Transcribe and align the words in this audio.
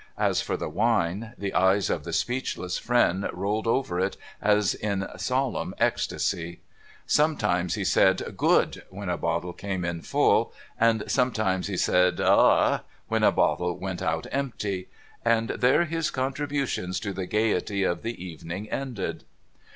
As 0.17 0.41
for 0.41 0.57
the 0.57 0.67
wine, 0.67 1.33
the 1.37 1.53
eyes 1.53 1.91
of 1.91 2.05
the 2.05 2.11
speechless 2.11 2.79
friend 2.79 3.29
rolled 3.31 3.67
over 3.67 3.99
it, 3.99 4.17
as 4.41 4.73
in 4.73 5.05
solemn 5.15 5.75
ecstasy. 5.77 6.59
Some 7.05 7.37
times 7.37 7.75
he 7.75 7.85
said' 7.85 8.33
Good!' 8.35 8.81
when 8.89 9.09
a 9.09 9.17
bottle 9.19 9.53
came 9.53 9.85
in 9.85 10.01
full; 10.01 10.53
and 10.79 11.03
sometimes 11.05 11.67
he 11.67 11.77
said' 11.77 12.19
Ah!' 12.19 12.81
when 13.09 13.21
a 13.21 13.31
bottle 13.31 13.77
went 13.77 14.01
out 14.01 14.25
empty— 14.31 14.87
and 15.23 15.49
there 15.49 15.85
his 15.85 16.09
con 16.09 16.33
tributions 16.33 16.99
to 17.01 17.13
the 17.13 17.27
gaiety 17.27 17.83
of 17.83 18.01
the 18.01 18.25
evening 18.25 18.67
ended. 18.71 19.23